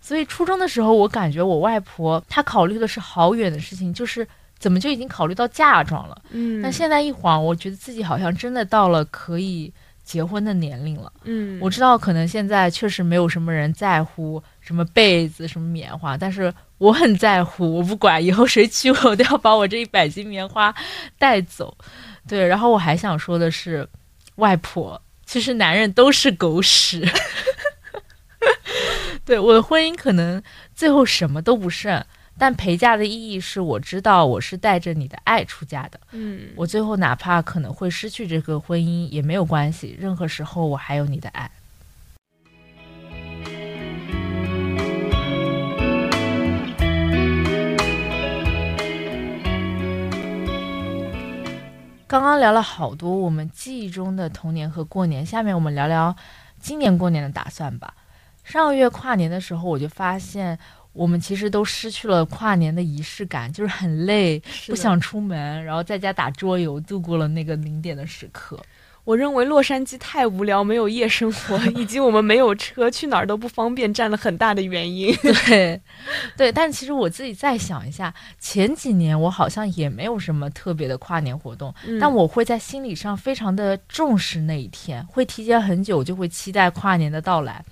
[0.00, 4.26] 所以初中的时候，我感觉我外婆她考虑的是好远的事情，就是
[4.58, 6.22] 怎么就已经考虑到嫁妆了。
[6.30, 9.72] 嗯，但现在一晃，我觉得自己好像真的到了可以
[10.12, 11.10] 结婚的年龄了。
[11.24, 17.76] 嗯，我知道可能现在确实没有什么人在乎什么被子、什么棉花，但是我很在乎。
[17.76, 20.74] 我不管以后谁娶我，我都要把我这一百斤棉花
[21.18, 21.74] 带走。
[22.28, 23.88] 对，然后我还想说的是，
[24.36, 27.02] 外婆，其实男人都是狗屎。
[29.24, 30.42] 对我的婚姻可能
[30.74, 32.04] 最后什么都不剩，
[32.42, 36.00] 但陪嫁的意义是我知道我是带着你的爱出嫁的。
[36.10, 41.48] 嗯，我最后哪怕可能会失去这个婚姻也没有关系，任何时候我还有你的爱。
[52.08, 56.16] 刚刚聊了好多我们记忆中的童年和过年，下面我们聊聊
[56.58, 57.94] 今年过年的打算吧。
[58.42, 60.58] 上个月跨年的时候，我就发现
[60.92, 68.60] 我们其实都失去了跨年的仪式感，就是很累，不想出门，然后在家打桌游，度过了那个零点的时刻。
[69.04, 75.12] 我认为洛杉矶太无聊，没有夜生活， 以及我们没有车，去哪儿都不方便，占了很大的原因。
[75.48, 75.80] 对，
[76.36, 87.64] 对，但其实我自己再想一下，前几年我好像也没有什么特别的跨年活动，但嗯我会在心理上非常的重视那一天，会提前很久就会期待跨年的到来。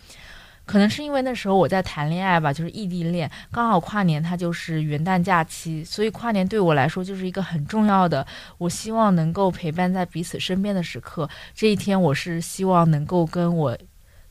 [0.70, 8.24] 可能是因为那时候我在谈恋爱吧，就是异地恋，刚好跨年它就是元旦假期，所以跨年对我来说就是一个很重要的，
[8.56, 11.28] 我希望能够陪伴在彼此身边的时刻。
[11.56, 13.76] 这一天我是希望能够跟我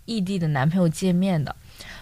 [0.06, 1.54] 异地的男朋友见面的。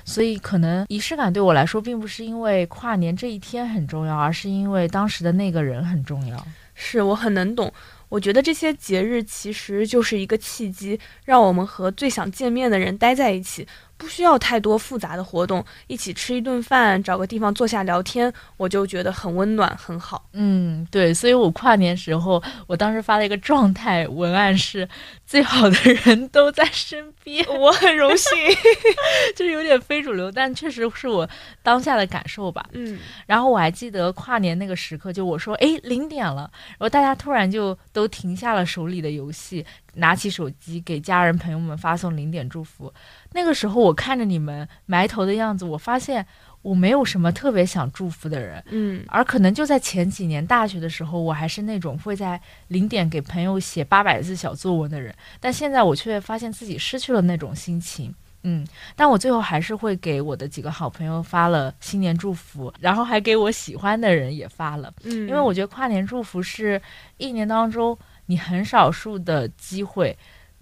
[0.06, 6.48] 所以，可能仪式感对我来说，并不是因为跨年这一天很重要，而是因为当时的那个人很重要。
[6.76, 7.74] 是我很能懂。
[8.08, 13.68] 我觉得这些节日其实就是一个契机，让我们和最想见面的人待在一起，
[13.98, 20.24] 不需要太多复杂的活动，一起吃一顿饭，找个地方坐下聊天，我就觉得很温暖，很好。
[20.34, 24.88] 嗯，对，所以我跨年时候，我当时发了一个状态文案是
[25.26, 28.32] “最好的人都在身边 我很荣幸。
[29.36, 31.28] ”，就是有点非主流，但确实是我
[31.64, 32.64] 当下的感受吧。
[32.74, 39.66] 嗯然后我还记得跨年那个时刻，就我说，哎，零点了，然后大家突然就都停下了手里的游戏，
[39.98, 42.92] 拿起手机给家人朋友们发送零点祝福。
[43.34, 46.26] 那个时候，我看着你们埋头的样子，我发现
[46.62, 58.14] 我没有什么特别想祝福的人，嗯而可能就在前几年大学的时候，我还是那种会在零点给朋友写八百字小作文的人，但现在我却发现自己失去了那种心情。
[58.44, 66.82] 嗯，但我最后还是会给我的几个好朋友发了新年祝福，然后还给我喜欢的人也发了，嗯，因为我觉得跨年祝福是
[67.18, 70.18] 一年当中你很少数的机会，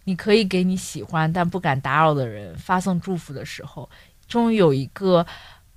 [0.06, 3.90] 你可以给你喜欢但不敢打扰的人发送祝福的时候，
[4.28, 5.26] 终于有一个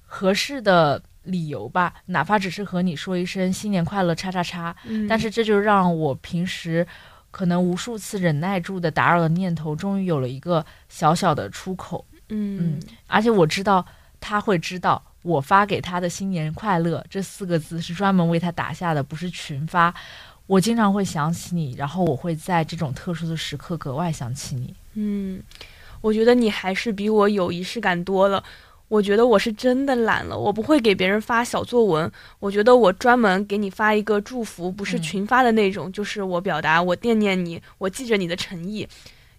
[0.07, 4.74] 合适的理由吧，哪怕只是和你说一声新年快乐，叉叉叉。
[4.85, 6.87] 嗯，但是这就让我平时
[7.31, 12.07] 可能无数次忍耐住的打扰的念头，终于有了一个小小的出口。
[12.31, 13.85] 嗯而且我知道
[14.20, 19.94] 他会知道，我发给他的“新年快乐”这四个字是专门为他打下的，不是群发。
[20.48, 24.74] 我经常会想起你，然后我会在这种特殊的时刻格外想起你。
[24.94, 25.40] 嗯，
[26.00, 28.42] 我觉得你还是比我有仪式感多了。
[28.88, 32.11] 我觉得我是真的懒了，我不会给别人发小作文。
[32.38, 38.88] 我觉得我专门给你发一个祝福，不是嗯群发的那种，就是我表达我惦念你，我记着你的诚意。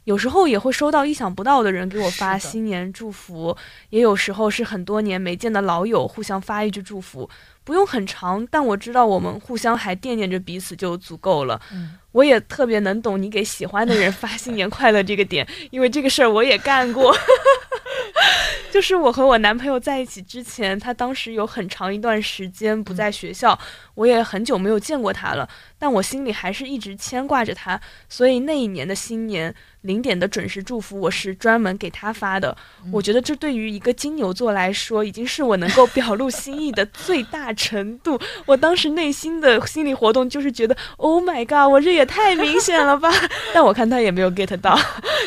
[0.04, 3.56] 有时候也会收到意想不到的人给我发新年祝福，
[3.90, 7.28] 也有时候是很多年没见的老友互相发一句祝福，
[7.70, 11.62] 不用很长，但我知道我们互相还惦念着彼此就足够了。
[11.72, 17.16] 嗯，我也特别能懂你给喜欢的人发新年快乐这个点， 因为这个事儿我也干过。
[18.74, 23.58] 就是我和我男朋友在一起之前，他当时有很长一段时间不在学校，
[23.94, 27.80] 我也很久没有见过他了，但我心里还是一直牵挂着他，
[28.10, 29.54] 所以那一年的新年。
[29.82, 32.56] 零点的准时祝福，我是专门给他发的。
[32.92, 38.20] 我觉得这对于一个金牛座来说，已经是我能够表露心意的最大程度。
[38.46, 43.10] 我当时内心的心理活动就是觉得，Oh my god，我这也太明显了吧！
[43.54, 44.78] 但我看他也没有 get 到，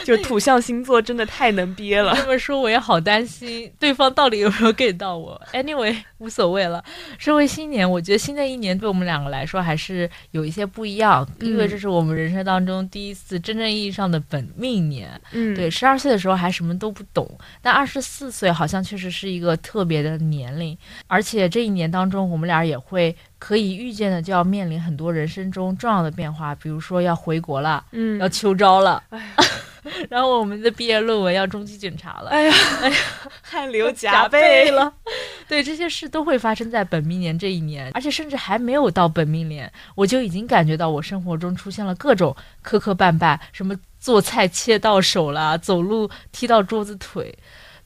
[0.05, 2.15] 就是土象星座真的太能憋了。
[2.15, 5.41] 这么说我也好担心对方到底有没有 get 到我。
[5.53, 6.85] Anyway，无所谓了。
[7.17, 14.42] 身为新年，我觉得新的一年对我们两个来说还是有一些不一样，因为这是我们人生当中第一次真正意义上的本。
[14.57, 20.77] 命年，嗯，对，十二岁的时候还什么都不懂，但二十四岁好像确实是一个特别的年龄，
[21.07, 23.15] 而且这一年当中，我们俩也会
[23.45, 29.21] 可以预见的就要面临很多人生中重要的变化，比如说要回国了，嗯，要秋招了，哎
[30.09, 32.97] 然后我们的毕业论文要中期检查了，哎呀，哎呀，
[33.43, 34.95] 汗流浃背了，
[35.49, 43.75] 对，这些事都会发生在本命年这一年，而且甚至还没有到本命年，我就已经感觉到我生活中出现了各种磕磕绊绊，什么。
[44.03, 47.33] 做菜切到手了，走路踢到桌子腿，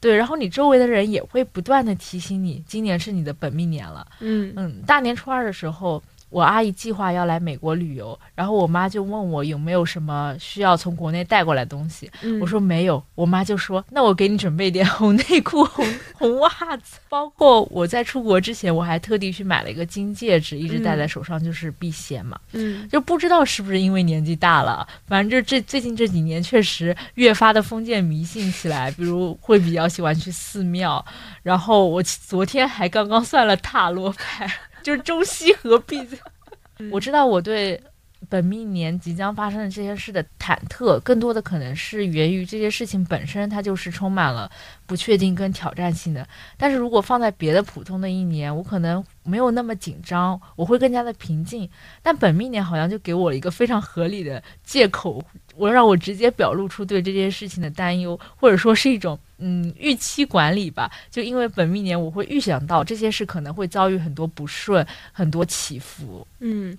[0.06, 4.06] 对，然后你周围的人也会不断的提醒你，今年是你的本命年了。
[4.20, 6.02] 嗯嗯，大年初二的时候。
[6.28, 12.10] 我阿姨计划要来美国旅游，然后我妈就问我有没有什么需要从国内带过来东西。
[12.40, 16.48] 我说没有，我妈就说那我给你准备点红内裤、红红袜
[16.78, 22.38] 子，包括我在出国之前，我还特地去买了一个金戒指，一直戴在手上就是避邪嘛。
[22.52, 31.04] 嗯，就不知道是不是因为年纪大了，反正就这最近这几年确实越发的封建迷信起来，比如会比较喜欢去寺庙，
[31.42, 34.50] 然后我昨天还刚刚算了塔罗牌。
[34.86, 36.06] 就是中西合璧。
[36.92, 37.82] 我知道我对
[38.28, 44.50] 本命年即将发生的这些事的忐忑，更多的可能是源于这些事情本身，它就是充满了
[44.86, 46.26] 不确定跟挑战性的。
[46.56, 51.68] 但是如果放在别的普通的一年，我可能没有那么紧张，我会更加的平静。
[52.02, 55.22] 但本命年好像就给我了一个非常合理的借口。
[55.54, 60.90] 我让我直接表露出对这件事情的担忧，或者说是一种嗯预期管理吧。
[61.10, 66.26] 就因为本命年，我会预想到这些事可能会遭遇很多不顺，很多起伏。
[66.40, 66.76] 嗯。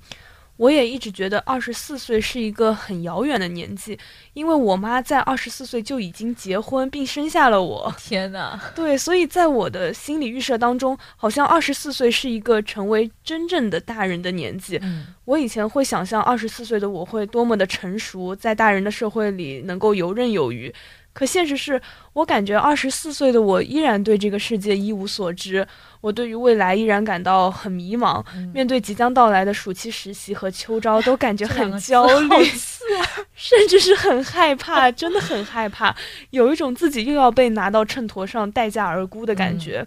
[0.57, 3.97] 我也一直觉得二十四岁是一个很遥远的年纪，
[4.33, 7.93] 因为我妈在二十四岁就已经结婚并生下了我。
[7.97, 8.59] 天哪！
[8.75, 14.81] 对，所以在我的心理预设当中，好像二十四岁是一个成为真正的大人的年纪。
[15.25, 20.73] 我以前会想象二十四岁的我会多么的成熟，在大人的社会里能够游刃有余。
[21.17, 21.81] 可现实是
[22.13, 25.67] 我感觉二十四岁的我依然对这个世界一无所知，
[25.99, 32.45] 我对于未来依然感到很迷茫，面对即将到来的暑期实习和秋招都感觉很焦虑，
[33.33, 35.95] 甚至是很害怕，真的很害怕，
[36.29, 39.83] 有一种自己又要被拿到秤砣上待价而沽的感觉。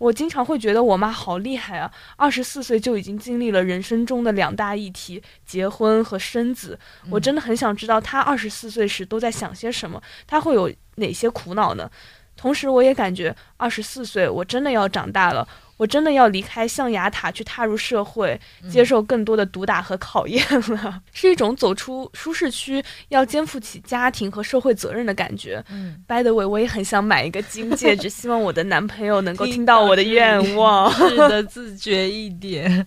[0.00, 1.92] 我经常会觉得我妈好厉害啊！
[2.16, 6.78] 二十四岁就已经经历了人生中的两大议题——结婚和生子。
[7.10, 11.90] 我真的很想知道她二十四岁时都在想些什么，她会有哪些苦恼呢？
[12.34, 15.46] 同时，我也感觉二十四岁我真的要长大了。
[15.80, 25.64] 我真的要离开象牙塔，去踏入社会，接受更多的毒打和考验了， 是一种走出舒适区，要肩负起家庭和社会责任的感觉。
[25.70, 32.86] 嗯，By the way，我也很想买一个金戒指， 希望我的男朋友能够听到我的愿望， 是的，自觉一点。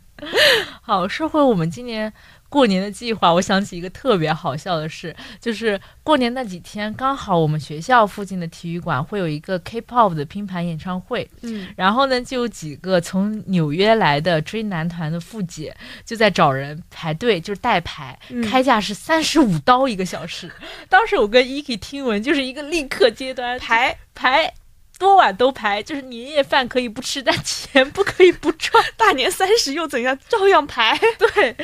[0.80, 2.14] 好，说回我们今年。
[2.54, 15.76] 过年的计划，我想起一个特别好笑的事，就是过年那几天，刚好我们学校附近的体育馆会有一个 K-pop 的拼盘演唱会，嗯，然后呢，就有几个从纽约来的追男团的富姐
[16.06, 20.52] 就在找人排队，就是代排，开价是三十五刀一个小时。
[20.88, 24.54] 当时我跟 Eki 听闻，就是一个立刻接单排排。
[25.00, 28.84] 多晚都排，就是年夜饭可以不吃，但钱不可以不赚。
[28.96, 30.98] 大年三十又怎样，照样排。
[31.18, 31.56] 对，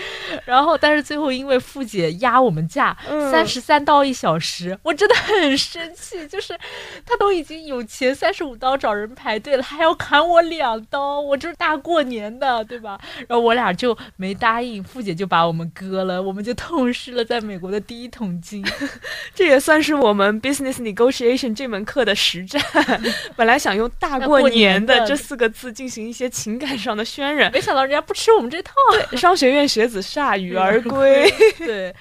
[0.45, 2.95] 然后但是最后因为付姐压我们价，
[3.31, 6.27] 三十三刀一小时，我真的很生气。
[6.27, 6.53] 就是
[7.05, 12.99] 他都已经有钱三十五刀找人排队了，还要砍我两刀，我这是大过年的，对吧？
[13.27, 18.65] 然后我俩就没答应，付姐就把我们割了，我们就痛失了在美国的第一桶金。
[19.33, 22.61] 这也算是我们 business negotiation 这门课的实战。
[23.35, 28.73] 本来想用“大过年的”这四个字进行一些情感上的渲染，没想到人家不吃我们这套。
[29.17, 31.31] 商学院学子铩羽而 归。
[31.57, 31.93] 对，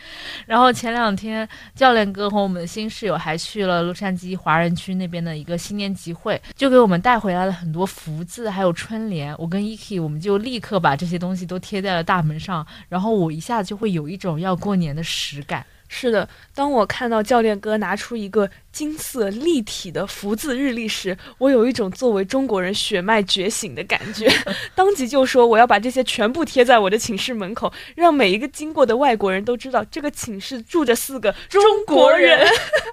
[0.47, 9.35] 然后前两天教练哥和我们的新室友还去了洛杉矶华人区那边的一个新年集会，就给我们带回来了很多福字，还有春联。
[9.39, 15.64] 我跟 Eki 我们就立刻把这些东西都贴在了大门上，然后我一下子就会有一种要过年的实感。
[15.89, 24.30] 是的，当我看到教练哥拿出一个金色立体的福字日历时，我有一种作为中国人血脉觉醒的感觉，
[24.76, 32.47] 当即就说我要把这些全部贴在我的寝室门口，让每一个经过的外国人都知道这个寝室住着四个中国人，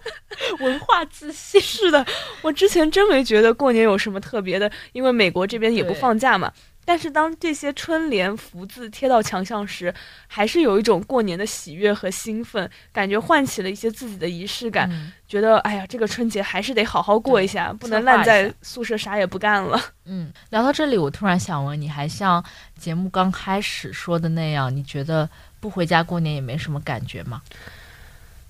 [0.62, 1.60] 文化自信。
[1.62, 2.06] 是的，
[2.41, 6.52] 我之前真没觉得过年有什么特别的，因为美国这边也不放假嘛。
[6.86, 9.94] 但是当这些春联福字贴到墙上时，
[10.28, 14.90] 还是有一种过年的喜悦和兴奋，感觉唤起了一些自己的仪式感，
[15.28, 19.82] 觉得哎呀，这个春节还是得好好过一下，不能烂在宿舍啥也不干了。
[20.06, 22.44] 嗯，聊到这里，我突然想问你，还像
[22.78, 25.28] 节目刚开始说的那样，你觉得
[25.60, 27.42] 不回家过年也没什么感觉吗？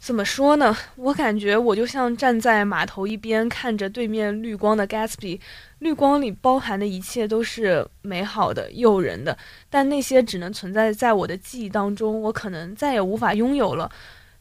[0.06, 0.78] 怎么说呢？
[0.98, 5.40] 我感觉我就像站在码头一边，看着对面绿光的 Gatsby，
[5.80, 9.36] 绿光里包含的一切都是美好的、诱人的，
[9.68, 13.90] 但那些只能存在在我的记忆当中，我可能再也无法拥有了。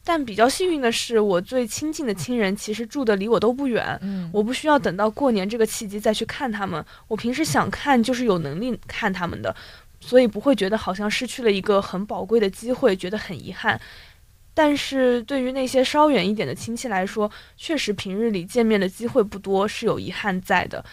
[0.03, 9.55] 但比较幸运的是，我最亲近的亲人其实住的离我都不远，嗯，我不需要等到过年这个契机再去看他们，我平时想看就是有能力看他们的，
[9.99, 13.81] 所以不会觉得好像失去了一个很宝贵的机会，觉得很遗憾。
[14.57, 20.83] 但是对于那些稍远一点的亲戚来说，确实平日里见面的机会不多，是有遗憾在的。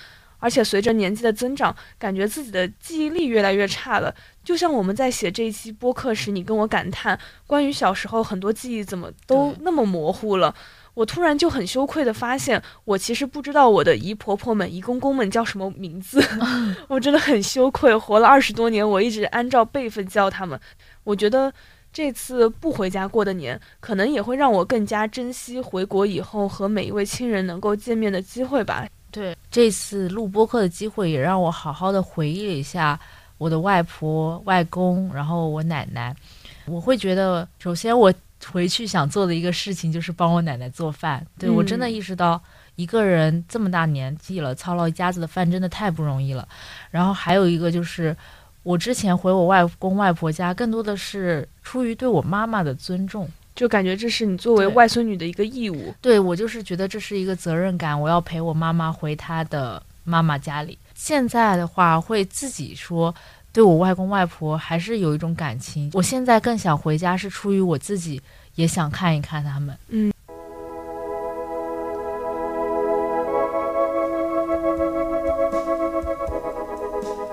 [0.41, 4.13] 而且随着年纪的增长，感觉自己的记忆力越来越差了。
[4.43, 10.53] 就像我们在写这一期播客时，你跟我感叹关于小时候很多记忆怎么都那么模糊了，
[10.95, 16.21] 我突然就很羞愧地发现，我其实不知道我的姨婆婆们、姨公公们叫什么名字，
[16.89, 17.97] 我真的很羞愧。
[17.97, 20.59] 活了二十多年，我一直按照辈分叫他们，
[21.05, 21.53] 我觉得。
[21.93, 28.89] 这次不回家过的年，可能也会让我更加珍惜回国以后和每一位亲人能够见面的机会吧。
[29.11, 32.99] 对，这次录播客的机会也让我好好的回忆了一下
[33.37, 36.17] 我的外婆、外公，然后我奶奶。
[36.65, 38.11] 我会觉得，首先我
[38.51, 41.27] 回去想做的一个事情就是帮我奶奶做饭。
[41.39, 42.43] 对我真的意识到，
[42.77, 46.49] 一个人这么大年纪了，操劳一家子的饭真的太不容易了。
[46.91, 48.17] 然后还有一个就是。
[48.63, 55.93] 我之前回我外公外婆家，更多的是出于对我妈妈的尊重，就感觉这是你作为外孙女的一个义务。
[56.01, 60.79] 对我就是觉得这是一个责任感，我要陪我妈妈回她的妈妈家里。
[60.95, 63.13] 现在的话，会自己说
[63.53, 65.91] 对我外公外婆还是有一种感情。
[65.95, 68.23] 我现在更想回家，是出于我自己
[68.55, 69.77] 也想看一看他们。
[69.89, 70.12] 嗯。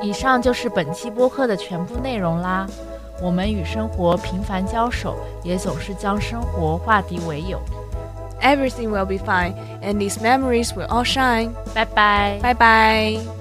[0.09, 2.65] 以上就是本期播客的全部内容啦。
[3.21, 7.61] 我们与生活频繁交手，也总是将生活化敌为友。
[8.41, 9.53] Everything will be fine,
[9.83, 11.51] and these memories will all shine.
[11.75, 13.38] 拜拜，拜拜。